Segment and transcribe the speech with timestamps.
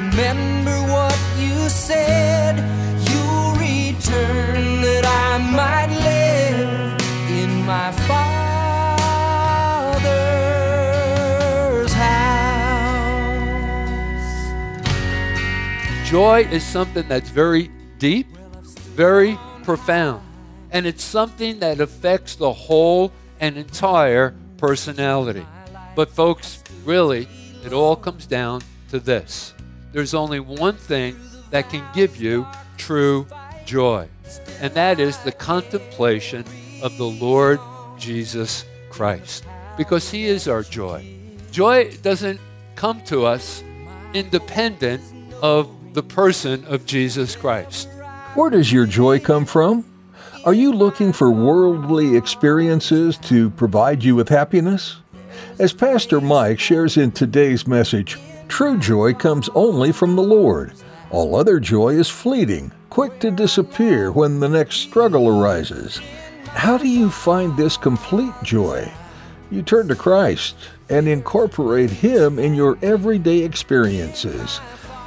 [0.00, 2.56] Remember what you said.
[3.10, 6.98] You'll return that I might live
[7.30, 8.32] in my Father's
[11.92, 12.48] house.
[16.08, 18.28] Joy is something that's very deep,
[18.96, 20.22] very profound,
[20.70, 25.46] and it's something that affects the whole and entire personality.
[25.94, 27.28] But, folks, really,
[27.66, 29.52] it all comes down to this
[29.92, 31.16] there's only one thing
[31.50, 33.26] that can give you true
[33.64, 34.08] joy,
[34.60, 36.44] and that is the contemplation
[36.82, 37.60] of the Lord
[37.98, 39.44] Jesus Christ,
[39.76, 41.04] because He is our joy.
[41.50, 42.40] Joy doesn't
[42.76, 43.62] come to us
[44.14, 45.02] independent
[45.42, 47.88] of the person of Jesus Christ.
[48.34, 49.84] Where does your joy come from?
[50.44, 54.96] Are you looking for worldly experiences to provide you with happiness?
[55.58, 58.18] As Pastor Mike shares in today's message,
[58.50, 60.72] true joy comes only from the Lord.
[61.10, 65.98] All other joy is fleeting, quick to disappear when the next struggle arises.
[66.48, 68.90] How do you find this complete joy?
[69.52, 70.56] You turn to Christ
[70.88, 74.60] and incorporate Him in your everyday experiences.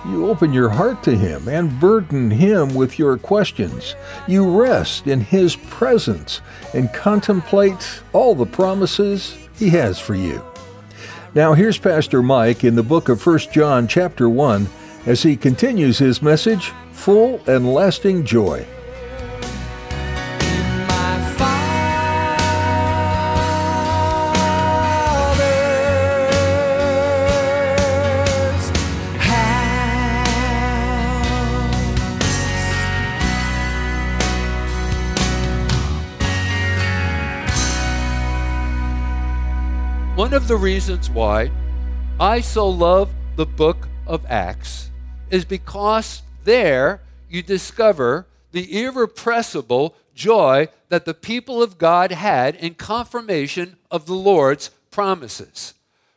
[0.05, 3.95] You open your heart to Him and burden Him with your questions.
[4.25, 6.41] You rest in His presence
[6.73, 10.41] and contemplate all the promises He has for you.
[11.35, 14.67] Now here's Pastor Mike in the book of 1 John chapter 1
[15.07, 18.67] as he continues his message, Full and Lasting Joy.
[40.15, 41.49] One of the reasons why
[42.19, 44.91] I so love the book of Acts
[45.31, 52.75] is because there you discover the irrepressible joy that the people of God had in
[52.75, 55.73] confirmation of the Lord's promises.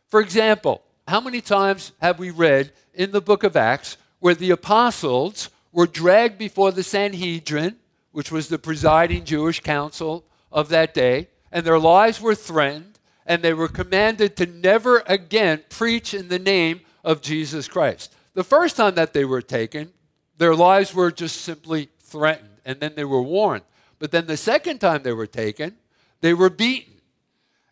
[0.08, 4.50] For example, how many times have we read in the book of Acts where the
[4.50, 7.76] apostles were dragged before the Sanhedrin,
[8.12, 12.95] which was the presiding Jewish council of that day, and their lives were threatened?
[13.26, 18.14] And they were commanded to never again preach in the name of Jesus Christ.
[18.34, 19.92] The first time that they were taken,
[20.38, 23.64] their lives were just simply threatened, and then they were warned.
[23.98, 25.76] But then the second time they were taken,
[26.20, 26.94] they were beaten.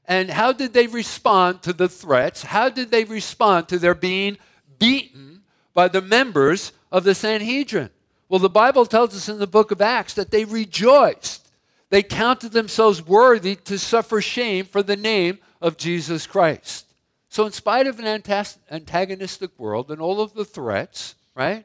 [0.07, 2.43] And how did they respond to the threats?
[2.43, 4.39] How did they respond to their being
[4.79, 5.43] beaten
[5.73, 7.91] by the members of the Sanhedrin?
[8.29, 11.49] Well, the Bible tells us in the book of Acts that they rejoiced.
[11.91, 16.87] They counted themselves worthy to suffer shame for the name of Jesus Christ.
[17.31, 18.23] So, in spite of an
[18.71, 21.65] antagonistic world and all of the threats, right,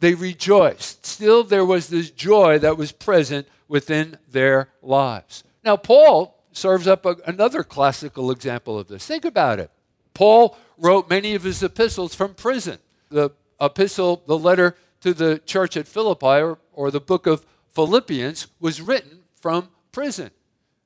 [0.00, 1.04] they rejoiced.
[1.04, 5.44] Still, there was this joy that was present within their lives.
[5.62, 9.06] Now, Paul serves up a, another classical example of this.
[9.06, 9.70] Think about it.
[10.14, 12.78] Paul wrote many of his epistles from prison.
[13.10, 13.30] The
[13.60, 18.80] epistle, the letter to the church at Philippi, or, or the book of Philippians, was
[18.80, 20.30] written from prison.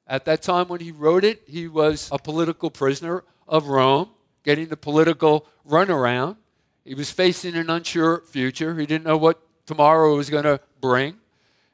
[0.07, 4.11] At that time when he wrote it, he was a political prisoner of Rome,
[4.43, 6.37] getting the political runaround.
[6.85, 8.79] He was facing an unsure future.
[8.79, 11.17] He didn't know what tomorrow was going to bring.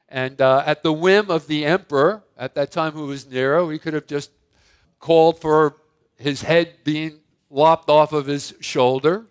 [0.09, 3.79] And uh, at the whim of the emperor, at that time who was Nero, he
[3.79, 4.31] could have just
[4.99, 5.77] called for
[6.17, 9.27] his head being lopped off of his shoulder.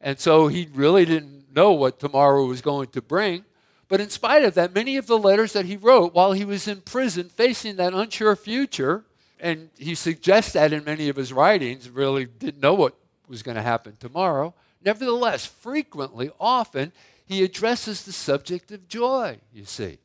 [0.00, 3.44] And so he really didn't know what tomorrow was going to bring.
[3.90, 6.68] But in spite of that, many of the letters that he wrote while he was
[6.68, 9.04] in prison facing that unsure future,
[9.40, 12.94] and he suggests that in many of his writings, really didn't know what
[13.26, 14.54] was going to happen tomorrow.
[14.84, 16.92] Nevertheless, frequently, often,
[17.26, 19.98] he addresses the subject of joy, you see.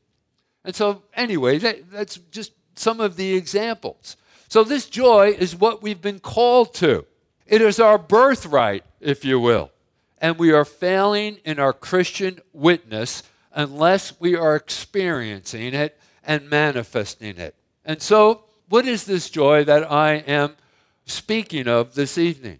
[0.64, 4.18] And so, anyway, that, that's just some of the examples.
[4.48, 7.06] So, this joy is what we've been called to.
[7.46, 9.70] It is our birthright, if you will.
[10.18, 13.22] And we are failing in our Christian witness
[13.56, 17.56] unless we are experiencing it and manifesting it.
[17.84, 20.56] And so, what is this joy that I am
[21.06, 22.60] speaking of this evening?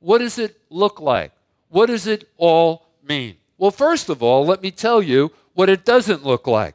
[0.00, 1.32] What does it look like?
[1.68, 3.36] what does it all mean?
[3.58, 6.74] Well, first of all, let me tell you what it doesn't look like.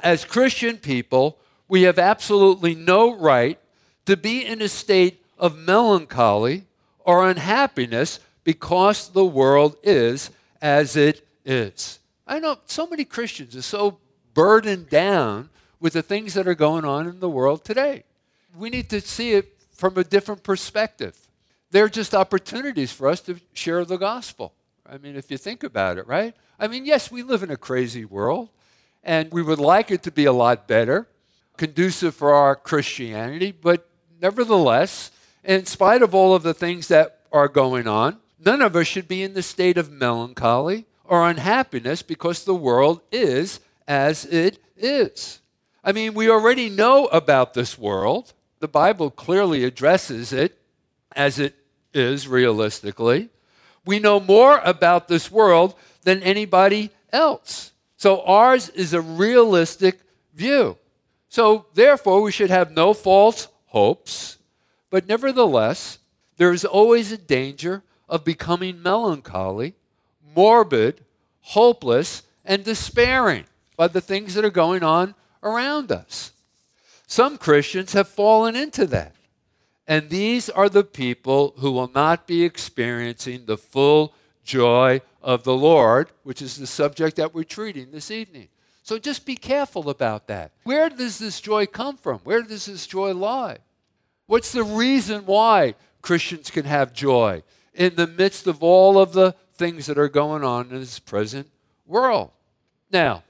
[0.00, 3.58] As Christian people, we have absolutely no right
[4.06, 6.64] to be in a state of melancholy
[7.00, 10.30] or unhappiness because the world is
[10.62, 11.98] as it is.
[12.30, 13.98] I know so many Christians are so
[14.34, 15.50] burdened down
[15.80, 18.04] with the things that are going on in the world today.
[18.56, 21.18] We need to see it from a different perspective.
[21.72, 24.54] They're just opportunities for us to share the gospel.
[24.88, 26.36] I mean, if you think about it, right?
[26.56, 28.50] I mean, yes, we live in a crazy world,
[29.02, 31.08] and we would like it to be a lot better,
[31.56, 33.88] conducive for our Christianity, but
[34.22, 35.10] nevertheless,
[35.42, 39.08] in spite of all of the things that are going on, none of us should
[39.08, 43.58] be in the state of melancholy or unhappiness because the world is
[43.88, 45.40] as it is.
[45.82, 48.32] I mean, we already know about this world.
[48.60, 50.56] The Bible clearly addresses it
[51.16, 51.56] as it
[51.92, 53.28] is realistically.
[53.84, 55.74] We know more about this world
[56.04, 57.72] than anybody else.
[57.96, 59.98] So ours is a realistic
[60.32, 60.78] view.
[61.28, 64.38] So therefore, we should have no false hopes.
[64.90, 65.98] But nevertheless,
[66.36, 69.74] there is always a danger of becoming melancholy,
[70.34, 71.04] morbid,
[71.40, 73.44] hopeless, and despairing
[73.76, 76.32] by the things that are going on around us.
[77.06, 79.14] Some Christians have fallen into that.
[79.86, 85.54] And these are the people who will not be experiencing the full joy of the
[85.54, 88.48] Lord, which is the subject that we're treating this evening.
[88.82, 90.52] So just be careful about that.
[90.64, 92.18] Where does this joy come from?
[92.20, 93.58] Where does this joy lie?
[94.26, 97.42] What's the reason why Christians can have joy
[97.74, 101.46] in the midst of all of the things that are going on in this present
[101.86, 102.30] world?
[102.90, 103.22] Now,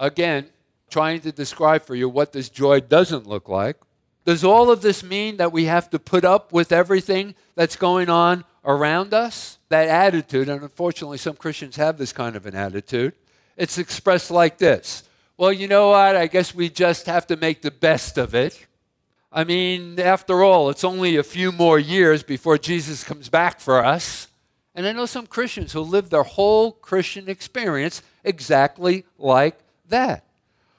[0.00, 0.46] again,
[0.88, 3.76] trying to describe for you what this joy doesn't look like.
[4.24, 8.08] Does all of this mean that we have to put up with everything that's going
[8.08, 9.58] on around us?
[9.68, 13.12] That attitude, and unfortunately, some Christians have this kind of an attitude.
[13.56, 15.04] It's expressed like this
[15.36, 16.16] Well, you know what?
[16.16, 18.66] I guess we just have to make the best of it.
[19.30, 23.84] I mean, after all, it's only a few more years before Jesus comes back for
[23.84, 24.28] us.
[24.74, 30.24] And I know some Christians who live their whole Christian experience exactly like that.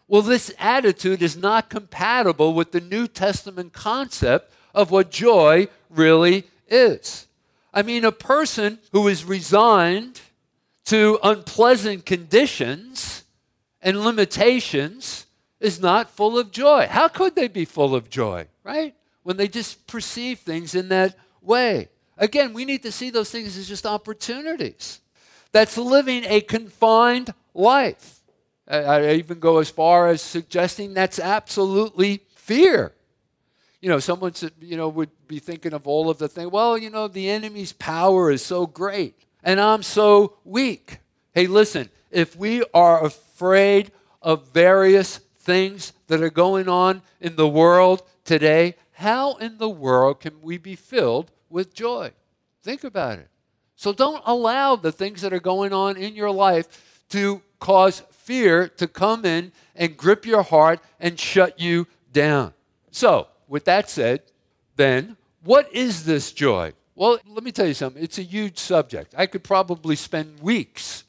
[0.08, 6.44] Well, this attitude is not compatible with the New Testament concept of what joy really
[6.68, 7.28] is.
[7.74, 10.22] I mean, a person who is resigned
[10.86, 13.24] to unpleasant conditions
[13.82, 15.26] and limitations
[15.60, 16.88] is not full of joy.
[16.90, 18.94] How could they be full of joy, right?
[19.24, 21.90] When they just perceive things in that way.
[22.18, 25.02] Again, we need to see those things as just opportunities.
[25.52, 28.22] That's living a confined life.
[28.68, 32.94] I even go as far as suggesting that's absolutely fear.
[33.80, 36.52] You know, someone you know would be thinking of all of the things.
[36.52, 39.14] Well, you know, the enemy's power is so great,
[39.44, 40.98] and I'm so weak.
[41.34, 43.92] Hey, listen, if we are afraid
[44.22, 50.22] of various things that are going on in the world today, how in the world
[50.22, 52.12] can we be filled with joy?
[52.64, 53.28] Think about it.
[53.76, 58.68] So don't allow the things that are going on in your life to cause fear
[58.68, 62.54] to come in and grip your heart and shut you down.
[62.92, 64.24] So, with that said,
[64.76, 66.74] then, what is this joy?
[66.96, 68.02] Well, let me tell you something.
[68.02, 69.14] It's a huge subject.
[69.18, 71.04] I could probably spend weeks,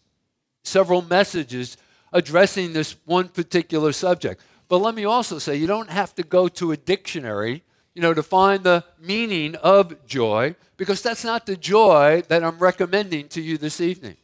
[0.62, 1.76] several messages
[2.12, 4.42] addressing this one particular subject.
[4.68, 7.62] But let me also say, you don't have to go to a dictionary,
[7.96, 12.58] you know, to find the meaning of joy, because that's not the joy that I'm
[12.58, 14.18] recommending to you this evening.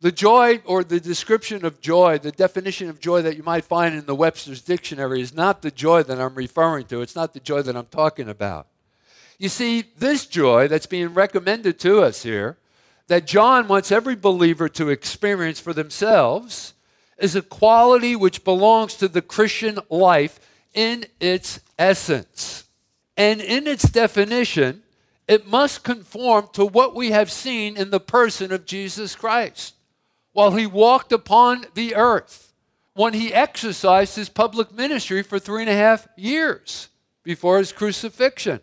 [0.00, 3.96] The joy or the description of joy, the definition of joy that you might find
[3.96, 7.02] in the Webster's Dictionary is not the joy that I'm referring to.
[7.02, 8.68] It's not the joy that I'm talking about.
[9.40, 12.58] You see, this joy that's being recommended to us here,
[13.08, 16.74] that John wants every believer to experience for themselves,
[17.18, 20.38] is a quality which belongs to the Christian life
[20.74, 22.66] in its essence.
[23.18, 24.84] And in its definition,
[25.26, 29.74] it must conform to what we have seen in the person of Jesus Christ
[30.32, 32.52] while he walked upon the earth,
[32.94, 36.90] when he exercised his public ministry for three and a half years
[37.24, 38.60] before his crucifixion.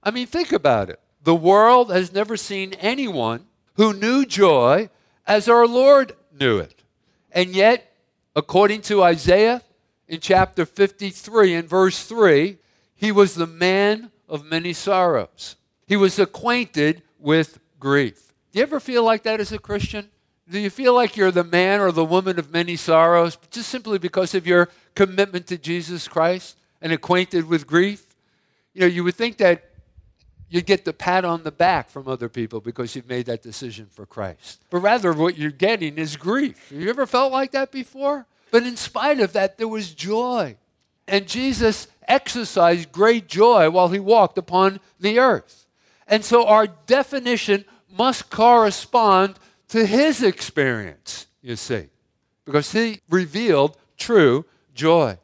[0.00, 1.00] I mean, think about it.
[1.24, 4.90] The world has never seen anyone who knew joy
[5.26, 6.84] as our Lord knew it.
[7.32, 7.92] And yet,
[8.36, 9.60] according to Isaiah
[10.06, 12.58] in chapter 53 and verse 3,
[13.02, 15.56] he was the man of many sorrows.
[15.88, 18.32] He was acquainted with grief.
[18.52, 20.08] Do you ever feel like that as a Christian?
[20.48, 23.98] Do you feel like you're the man or the woman of many sorrows just simply
[23.98, 28.06] because of your commitment to Jesus Christ and acquainted with grief?
[28.72, 29.64] You know, you would think that
[30.48, 33.86] you'd get the pat on the back from other people because you've made that decision
[33.90, 34.62] for Christ.
[34.70, 36.70] But rather, what you're getting is grief.
[36.70, 38.26] Have you ever felt like that before?
[38.52, 40.56] But in spite of that, there was joy.
[41.08, 45.66] And Jesus exercised great joy while he walked upon the earth.
[46.06, 49.36] And so our definition must correspond
[49.68, 51.88] to his experience, you see,
[52.44, 54.44] because he revealed true
[54.74, 55.18] joy.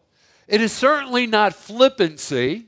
[0.46, 2.66] It is certainly not flippancy.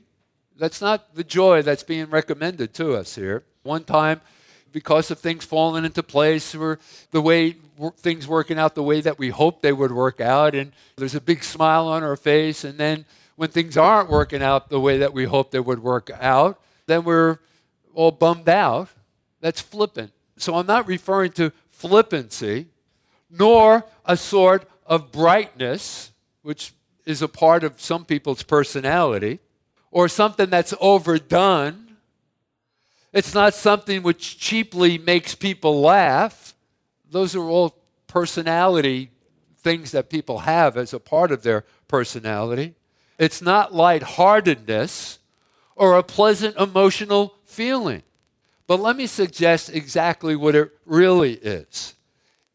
[0.57, 3.43] That's not the joy that's being recommended to us here.
[3.63, 4.21] One time,
[4.71, 6.79] because of things falling into place or
[7.11, 7.55] the way
[7.97, 11.21] things working out the way that we hoped they would work out, and there's a
[11.21, 15.13] big smile on our face, and then when things aren't working out the way that
[15.13, 17.39] we hoped they would work out, then we're
[17.93, 18.89] all bummed out.
[19.39, 20.11] That's flippant.
[20.37, 22.67] So I'm not referring to flippancy,
[23.29, 26.11] nor a sort of brightness,
[26.41, 26.73] which
[27.05, 29.39] is a part of some people's personality,
[29.89, 31.97] or something that's overdone.
[33.13, 36.55] It's not something which cheaply makes people laugh.
[37.09, 37.75] Those are all
[38.07, 39.11] personality
[39.57, 42.73] things that people have as a part of their personality.
[43.21, 45.19] It's not lightheartedness
[45.75, 48.01] or a pleasant emotional feeling.
[48.65, 51.93] But let me suggest exactly what it really is.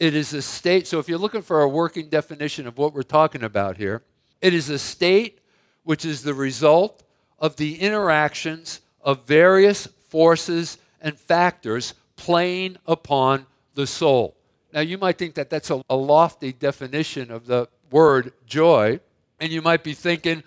[0.00, 3.04] It is a state, so if you're looking for a working definition of what we're
[3.04, 4.02] talking about here,
[4.40, 5.38] it is a state
[5.84, 7.04] which is the result
[7.38, 14.34] of the interactions of various forces and factors playing upon the soul.
[14.72, 18.98] Now, you might think that that's a, lofty definition of the word joy,
[19.40, 20.42] and you might be thinking,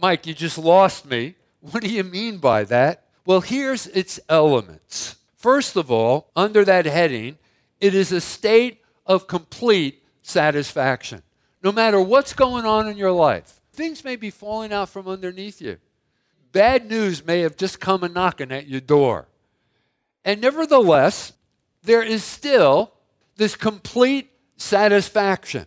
[0.00, 1.34] Mike, you just lost me.
[1.60, 3.04] What do you mean by that?
[3.24, 5.16] Well, here's its elements.
[5.36, 7.38] First of all, under that heading,
[7.80, 11.22] it is a state of complete satisfaction.
[11.62, 15.60] No matter what's going on in your life, things may be falling out from underneath
[15.60, 15.78] you.
[16.52, 19.26] Bad news may have just come a knocking at your door.
[20.24, 21.32] And nevertheless,
[21.82, 22.92] there is still
[23.36, 25.66] this complete satisfaction.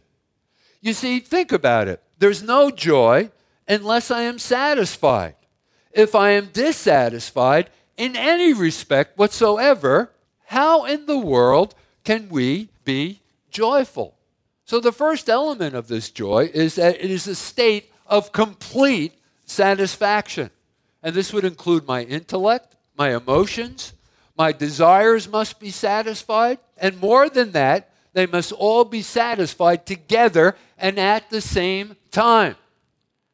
[0.82, 2.02] You see, think about it.
[2.20, 3.32] There's no joy
[3.68, 5.36] unless I am satisfied.
[5.92, 10.12] If I am dissatisfied in any respect whatsoever,
[10.46, 14.16] how in the world can we be joyful?
[14.66, 19.14] So, the first element of this joy is that it is a state of complete
[19.46, 20.50] satisfaction.
[21.02, 23.94] And this would include my intellect, my emotions,
[24.38, 26.60] my desires must be satisfied.
[26.78, 32.56] And more than that, they must all be satisfied together and at the same time.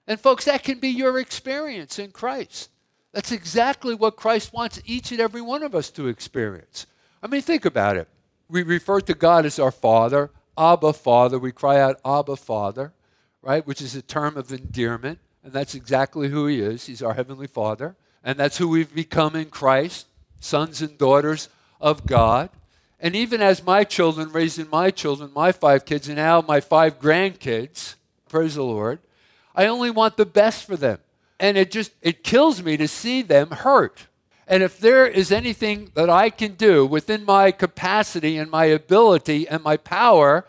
[0.07, 2.69] And, folks, that can be your experience in Christ.
[3.13, 6.85] That's exactly what Christ wants each and every one of us to experience.
[7.21, 8.09] I mean, think about it.
[8.49, 11.39] We refer to God as our Father, Abba Father.
[11.39, 12.91] We cry out, Abba Father,
[13.41, 13.65] right?
[13.65, 15.19] Which is a term of endearment.
[15.45, 16.87] And that's exactly who He is.
[16.87, 17.95] He's our Heavenly Father.
[18.21, 20.07] And that's who we've become in Christ,
[20.41, 21.47] sons and daughters
[21.79, 22.49] of God.
[23.03, 27.01] And even as my children, raising my children, my five kids, and now my five
[27.01, 27.95] grandkids,
[28.29, 28.99] praise the Lord,
[29.53, 30.99] I only want the best for them.
[31.37, 34.07] And it just, it kills me to see them hurt.
[34.47, 39.49] And if there is anything that I can do within my capacity and my ability
[39.49, 40.45] and my power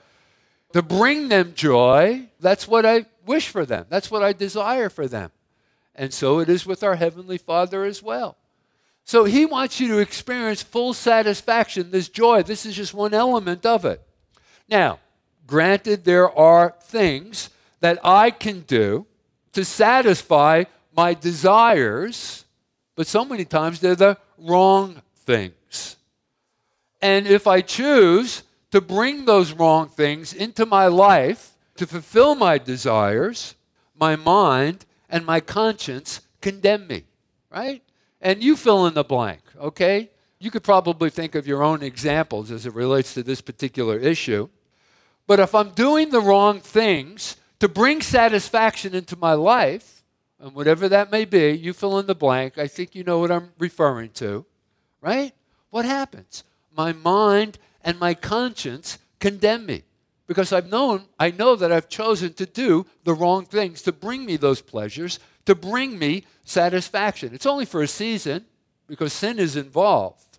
[0.73, 3.87] to bring them joy, that's what I wish for them.
[3.89, 5.33] That's what I desire for them.
[5.97, 8.37] And so it is with our Heavenly Father as well.
[9.05, 12.43] So He wants you to experience full satisfaction, this joy.
[12.43, 14.01] This is just one element of it.
[14.69, 14.99] Now,
[15.47, 19.07] granted, there are things that I can do
[19.53, 20.65] to satisfy
[20.97, 22.45] my desires,
[22.97, 25.97] but so many times they're the wrong things.
[27.03, 32.59] And if I choose to bring those wrong things into my life to fulfill my
[32.59, 33.55] desires,
[33.99, 37.05] my mind and my conscience condemn me,
[37.51, 37.83] right?
[38.25, 40.11] And you fill in the blank, okay?
[40.41, 44.49] You could probably think of your own examples as it relates to this particular issue.
[45.29, 50.03] But if I'm doing the wrong things to bring satisfaction into my life,
[50.45, 52.59] and whatever that may be, you fill in the blank.
[52.59, 54.45] I think you know what I'm referring to,
[55.01, 55.33] right?
[55.71, 56.45] What happens?
[56.77, 59.85] My mind and my conscience condemn me
[60.27, 64.27] because I've known, I know that I've chosen to do the wrong things to bring
[64.27, 67.35] me those pleasures, to bring me satisfaction.
[67.35, 68.45] It's only for a season
[68.87, 70.39] because sin is involved.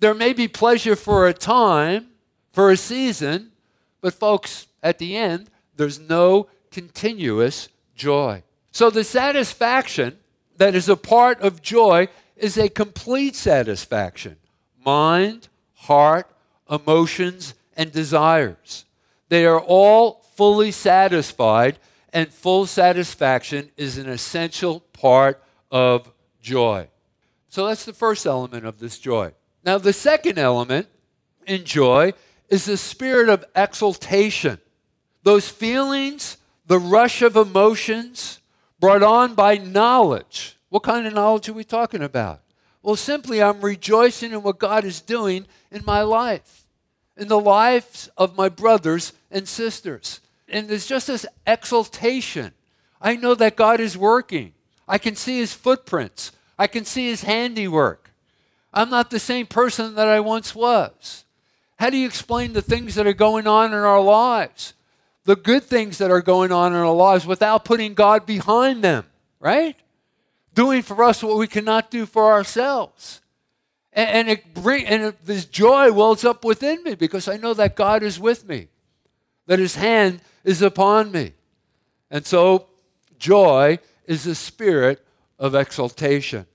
[0.00, 2.08] There may be pleasure for a time,
[2.52, 3.52] for a season,
[4.00, 8.42] but folks, at the end, there's no continuous joy.
[8.72, 10.18] So the satisfaction
[10.56, 14.36] that is a part of joy is a complete satisfaction
[14.82, 16.26] mind, heart,
[16.70, 18.86] emotions, and desires.
[19.28, 21.78] They are all fully satisfied,
[22.12, 26.88] and full satisfaction is an essential part of joy.
[27.48, 29.32] So that's the first element of this joy.
[29.64, 30.88] Now, the second element
[31.46, 32.12] in joy
[32.48, 34.58] is the spirit of exultation.
[35.22, 38.40] Those feelings, the rush of emotions
[38.78, 40.56] brought on by knowledge.
[40.68, 42.40] What kind of knowledge are we talking about?
[42.82, 46.66] Well, simply, I'm rejoicing in what God is doing in my life,
[47.16, 50.20] in the lives of my brothers and sisters.
[50.50, 52.52] And there's just this exultation.
[53.00, 54.52] I know that God is working.
[54.86, 56.32] I can see his footprints.
[56.58, 58.10] I can see his handiwork.
[58.72, 61.24] I'm not the same person that I once was.
[61.78, 64.74] How do you explain the things that are going on in our lives?
[65.24, 69.06] The good things that are going on in our lives without putting God behind them,
[69.38, 69.76] right?
[70.54, 73.20] Doing for us what we cannot do for ourselves.
[73.92, 77.54] And, and it bring, and it, this joy wells up within me because I know
[77.54, 78.68] that God is with me,
[79.50, 81.32] that his hand is upon me.
[82.08, 82.68] And so
[83.18, 85.04] joy is a spirit
[85.40, 86.46] of exaltation.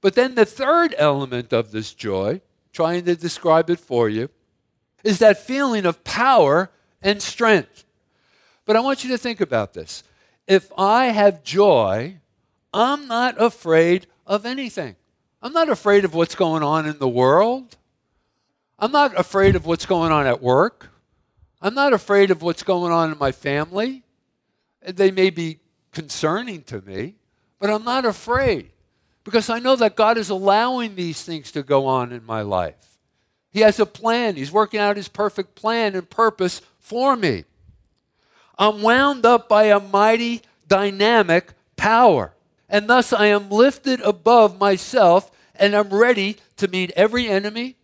[0.00, 2.40] But then the third element of this joy,
[2.72, 4.30] trying to describe it for you,
[5.02, 6.70] is that feeling of power
[7.02, 7.84] and strength.
[8.64, 10.04] But I want you to think about this.
[10.46, 12.18] If I have joy,
[12.72, 14.94] I'm not afraid of anything.
[15.42, 17.76] I'm not afraid of what's going on in the world.
[18.78, 20.90] I'm not afraid of what's going on at work.
[21.60, 24.02] I'm not afraid of what's going on in my family.
[24.86, 25.58] They may be
[25.92, 27.14] concerning to me,
[27.58, 28.70] but I'm not afraid
[29.24, 32.98] because I know that God is allowing these things to go on in my life.
[33.50, 37.44] He has a plan, He's working out His perfect plan and purpose for me.
[38.58, 42.34] I'm wound up by a mighty, dynamic power,
[42.68, 47.76] and thus I am lifted above myself and I'm ready to meet every enemy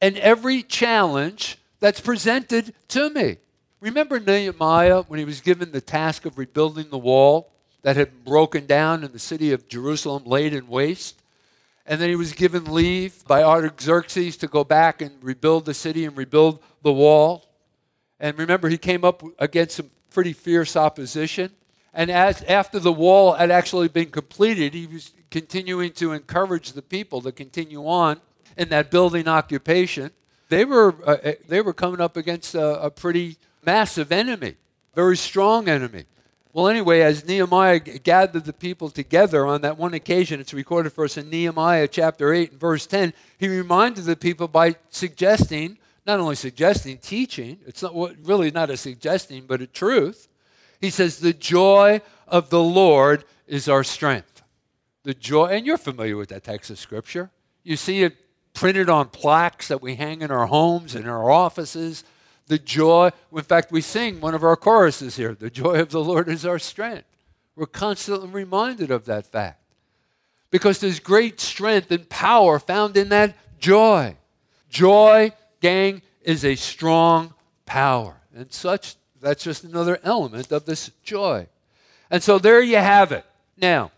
[0.00, 3.36] and every challenge that's presented to me.
[3.80, 8.66] Remember Nehemiah when he was given the task of rebuilding the wall that had broken
[8.66, 11.22] down in the city of Jerusalem, laid in waste?
[11.86, 16.04] And then he was given leave by Artaxerxes to go back and rebuild the city
[16.04, 17.46] and rebuild the wall.
[18.20, 21.52] And remember, he came up against some pretty fierce opposition.
[21.94, 26.82] And as, after the wall had actually been completed, he was continuing to encourage the
[26.82, 28.20] people to continue on
[28.56, 30.10] in that building occupation.
[30.48, 34.56] They were, uh, they were coming up against a, a pretty massive enemy,
[34.94, 36.04] very strong enemy.
[36.54, 41.04] Well, anyway, as Nehemiah gathered the people together on that one occasion, it's recorded for
[41.04, 46.18] us in Nehemiah chapter 8 and verse 10, he reminded the people by suggesting, not
[46.18, 50.28] only suggesting, teaching, it's not really not a suggesting, but a truth.
[50.80, 54.42] He says, The joy of the Lord is our strength.
[55.02, 57.30] The joy, and you're familiar with that text of scripture.
[57.62, 58.16] You see it
[58.58, 62.02] printed on plaques that we hang in our homes and our offices
[62.48, 66.02] the joy, in fact, we sing one of our choruses here the joy of the
[66.02, 67.04] Lord is our strength.
[67.54, 69.60] We're constantly reminded of that fact
[70.50, 74.16] because there's great strength and power found in that joy.
[74.70, 78.16] Joy, gang, is a strong power.
[78.34, 81.46] And such, that's just another element of this joy.
[82.10, 83.24] And so there you have it.
[83.56, 83.92] Now,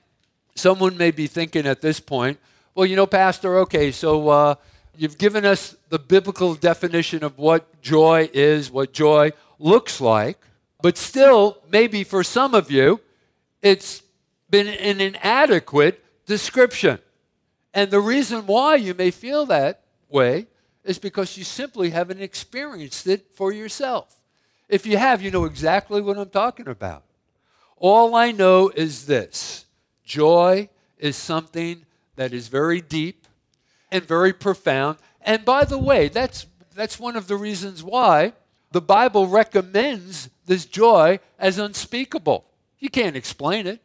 [0.55, 2.39] someone may be thinking at this point,
[2.75, 4.55] well, you know, Pastor, okay, so uh,
[5.01, 10.39] You've given us the biblical definition of what joy is, what joy looks like,
[10.83, 13.01] but still, maybe for some of you,
[13.63, 14.03] it's
[14.51, 16.99] been an inadequate description.
[17.73, 20.49] And the reason why you may feel that way
[20.85, 24.21] is because you simply haven't experienced it for yourself.
[24.69, 27.05] If you have, you know exactly what I'm talking about.
[27.79, 29.65] All I know is this
[30.05, 31.87] joy is something
[32.21, 33.27] that is very deep
[33.91, 34.99] and very profound.
[35.23, 38.35] And by the way, that's, that's one of the reasons why
[38.73, 42.45] the Bible recommends this joy as unspeakable.
[42.79, 43.81] You can't explain it,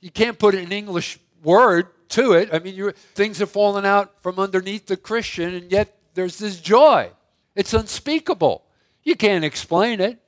[0.00, 2.48] you can't put an English word to it.
[2.52, 7.10] I mean, things have fallen out from underneath the Christian, and yet there's this joy.
[7.54, 8.64] It's unspeakable.
[9.04, 10.18] You can't explain it.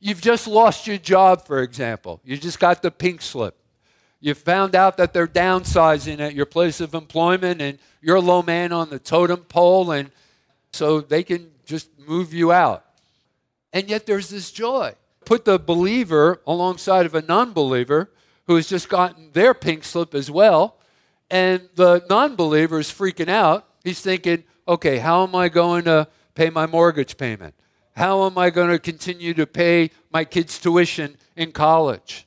[0.00, 2.22] You've just lost your job, for example.
[2.24, 3.54] You just got the pink slip.
[4.20, 8.42] You found out that they're downsizing at your place of employment and you're a low
[8.42, 10.10] man on the totem pole, and
[10.72, 12.84] so they can just move you out.
[13.72, 14.94] And yet there's this joy.
[15.24, 18.10] Put the believer alongside of a non believer
[18.46, 20.76] who has just gotten their pink slip as well,
[21.30, 23.66] and the non believer is freaking out.
[23.82, 27.54] He's thinking, okay, how am I going to pay my mortgage payment?
[27.96, 32.25] How am I going to continue to pay my kids' tuition in college?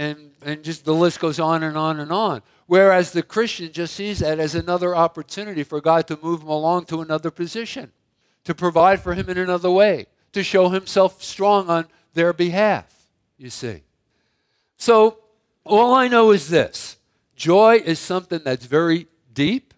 [0.00, 2.40] And, and just the list goes on and on and on.
[2.66, 6.86] Whereas the Christian just sees that as another opportunity for God to move him along
[6.86, 7.92] to another position,
[8.44, 12.86] to provide for him in another way, to show himself strong on their behalf,
[13.36, 13.82] you see.
[14.78, 15.18] So,
[15.66, 16.96] all I know is this
[17.36, 19.74] joy is something that's very deep,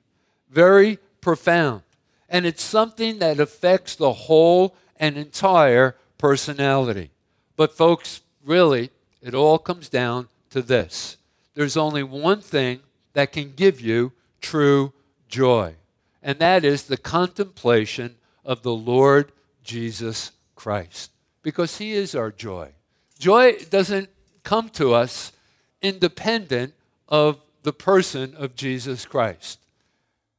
[0.48, 1.82] very profound.
[2.28, 7.10] And it's something that affects the whole and entire personality.
[7.56, 11.16] But, folks, really, it all comes down to this
[11.54, 12.80] there's only one thing
[13.12, 14.92] that can give you true
[15.28, 15.74] joy,
[16.22, 19.32] and that is the contemplation of the Lord
[19.62, 21.10] Jesus Christ,
[21.42, 22.70] because He is our joy.
[23.18, 24.08] Joy doesn't
[24.42, 25.32] come to us
[25.80, 26.74] independent
[27.08, 29.60] of the person of Jesus Christ.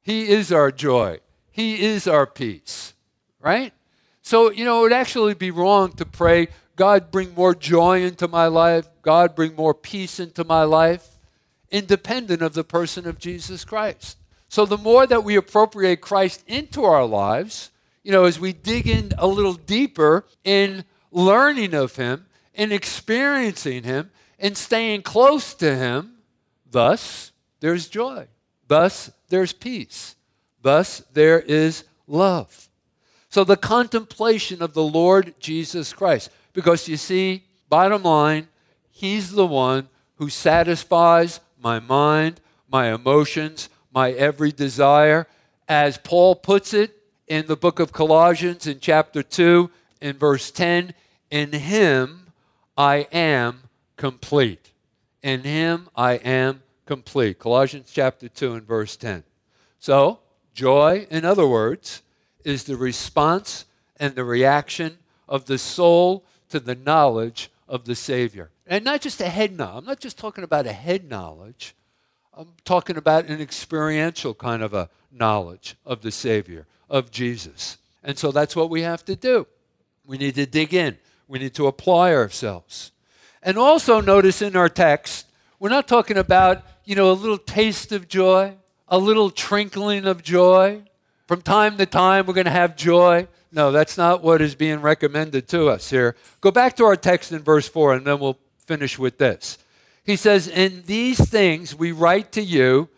[0.02, 1.20] He is our joy.
[1.52, 2.94] He is our peace,
[3.40, 3.72] right?
[4.22, 8.28] So, you know, it would actually be wrong to pray, God, bring more joy into
[8.28, 8.88] my life.
[9.02, 11.18] God, bring more peace into my life,
[11.70, 14.18] independent of the person of Jesus Christ.
[14.50, 17.72] So, the more that we appropriate Christ into our lives,
[18.04, 23.84] you know, as we dig in a little deeper in learning of Him, in experiencing
[23.84, 26.18] Him, and staying close to Him,
[26.70, 28.28] thus there's joy.
[28.68, 30.16] Thus there's peace.
[30.62, 32.70] Thus there is love.
[33.30, 36.30] So the contemplation of the Lord Jesus Christ.
[36.54, 38.48] Because you see, bottom line,
[38.90, 42.40] He's the one who satisfies my mind,
[42.72, 45.28] my emotions, my every desire.
[45.68, 46.96] As Paul puts it
[47.28, 49.70] in the book of Colossians in chapter 2,
[50.02, 50.94] in verse 10,
[51.32, 52.28] in Him
[52.78, 53.64] I am
[53.98, 54.72] complete.
[55.24, 57.40] In Him I am complete.
[57.40, 59.24] Colossians chapter 2 and verse 10.
[59.80, 60.20] So,
[60.54, 62.04] joy, in other words,
[62.44, 63.66] is the response
[63.98, 68.52] and the reaction of the soul to the knowledge of the Savior.
[68.68, 69.80] And not just a head knowledge.
[69.80, 71.74] I'm not just talking about a head knowledge.
[72.32, 77.80] I'm talking about an experiential kind of a knowledge of the Savior, of Jesus.
[78.04, 79.48] And so that's what we have to do.
[80.06, 81.00] We need to dig in.
[81.28, 82.92] We need to apply ourselves.
[83.42, 85.26] And also notice in our text,
[85.60, 88.54] we're not talking about, you know, a little taste of joy,
[88.88, 90.84] a little trinkling of joy.
[91.28, 93.28] From time to time, we're going to have joy.
[93.52, 96.16] No, that's not what is being recommended to us here.
[96.42, 99.58] Go back to our text in verse 4, and then we'll finish with this.
[100.04, 102.90] He says, In these things we write to you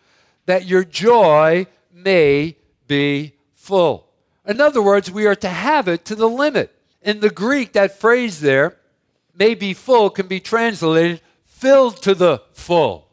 [0.46, 2.56] that your joy may
[2.88, 4.10] be full.
[4.46, 6.72] In other words, we are to have it to the limit.
[7.02, 8.78] In the Greek, that phrase there,
[9.38, 13.08] may be full, can be translated filled to the full.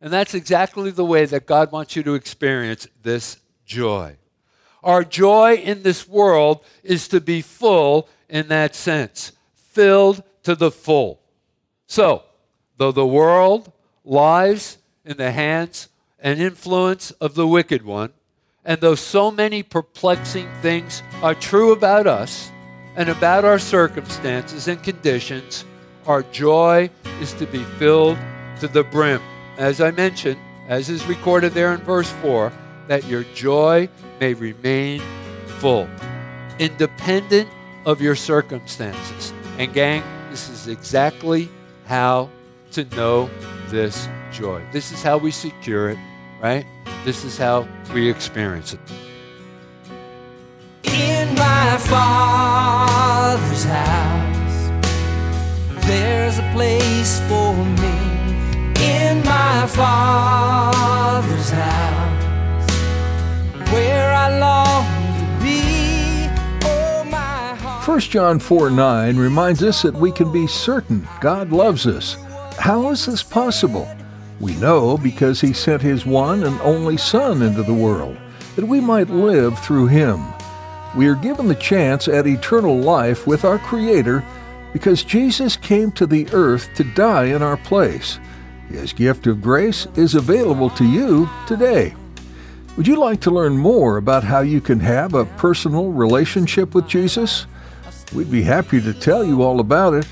[0.00, 4.16] And that's exactly the way that God wants you to experience this joy.
[4.82, 10.70] Our joy in this world is to be full in that sense, filled to the
[10.70, 11.20] full.
[11.86, 12.24] So,
[12.78, 13.70] though the world
[14.04, 18.12] lies in the hands and influence of the wicked one,
[18.64, 22.50] and though so many perplexing things are true about us
[22.96, 25.64] and about our circumstances and conditions,
[26.06, 26.90] our joy
[27.20, 28.18] is to be filled
[28.60, 29.20] to the brim.
[29.58, 32.52] As I mentioned, as is recorded there in verse 4,
[32.88, 33.88] that your joy
[34.20, 35.02] may remain
[35.58, 35.88] full,
[36.58, 37.48] independent
[37.86, 39.32] of your circumstances.
[39.58, 41.48] And, gang, this is exactly
[41.86, 42.30] how
[42.72, 43.28] to know
[43.68, 44.62] this joy.
[44.72, 45.98] This is how we secure it,
[46.42, 46.64] right?
[47.04, 48.80] This is how we experience it.
[50.84, 54.70] In my Father's house,
[55.86, 57.98] there's a place for me.
[58.80, 61.91] In my Father's house,
[67.84, 72.16] 1 John 4 9 reminds us that we can be certain God loves us.
[72.56, 73.88] How is this possible?
[74.38, 78.16] We know because He sent His one and only Son into the world,
[78.54, 80.24] that we might live through Him.
[80.96, 84.24] We are given the chance at eternal life with our Creator
[84.72, 88.20] because Jesus came to the earth to die in our place.
[88.68, 91.94] His gift of grace is available to you today.
[92.76, 96.88] Would you like to learn more about how you can have a personal relationship with
[96.88, 97.46] Jesus?
[98.14, 100.06] We'd be happy to tell you all about it.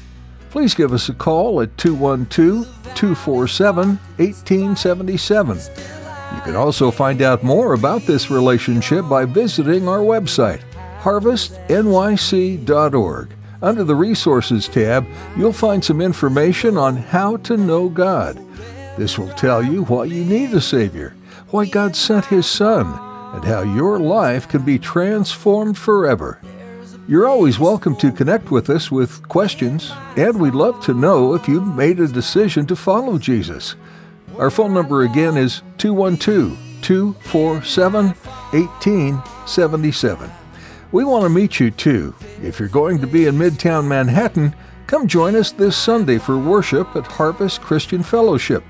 [0.50, 5.56] Please give us a call at 212 247 1877.
[5.56, 10.60] You can also find out more about this relationship by visiting our website,
[11.00, 13.30] harvestnyc.org.
[13.62, 18.38] Under the Resources tab, you'll find some information on how to know God.
[19.00, 21.14] This will tell you why you need a Savior,
[21.48, 22.86] why God sent His Son,
[23.34, 26.38] and how your life can be transformed forever.
[27.08, 31.48] You're always welcome to connect with us with questions, and we'd love to know if
[31.48, 33.74] you've made a decision to follow Jesus.
[34.36, 40.30] Our phone number again is 212 247 1877.
[40.92, 42.14] We want to meet you too.
[42.42, 44.54] If you're going to be in Midtown Manhattan,
[44.86, 48.62] come join us this Sunday for worship at Harvest Christian Fellowship.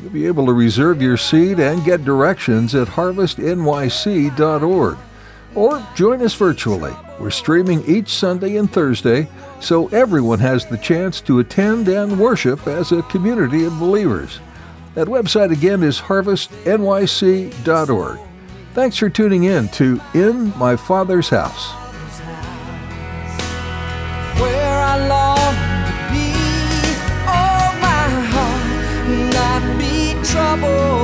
[0.00, 4.98] You'll be able to reserve your seat and get directions at harvestnyc.org.
[5.54, 6.92] Or join us virtually.
[7.20, 9.28] We're streaming each Sunday and Thursday,
[9.60, 14.40] so everyone has the chance to attend and worship as a community of believers.
[14.94, 18.18] That website again is harvestnyc.org.
[18.74, 21.83] Thanks for tuning in to In My Father's House.
[30.54, 31.03] sabor.